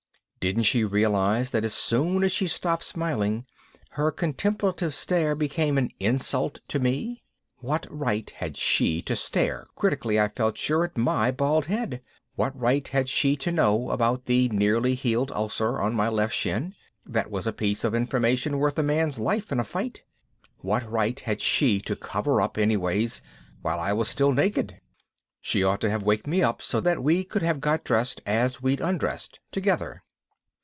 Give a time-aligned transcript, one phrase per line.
[0.49, 3.45] Didn't she realize that as soon as she stopped smiling,
[3.91, 7.21] her contemplative stare became an insult to me?
[7.57, 12.01] What right had she to stare, critically I felt sure, at my bald head?
[12.33, 16.73] What right had she to know about the nearly healed ulcer on my left shin?
[17.05, 20.01] that was a piece of information worth a man's life in a fight.
[20.57, 23.21] What right had she to cover up, anyways,
[23.61, 24.81] while I was still naked?
[25.39, 28.59] She ought to have waked me up so that we could have got dressed as
[28.59, 30.01] we'd undressed, together.